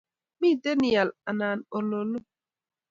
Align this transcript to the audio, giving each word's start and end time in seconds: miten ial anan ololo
miten 0.41 0.79
ial 0.91 1.09
anan 1.29 1.59
ololo 1.77 2.19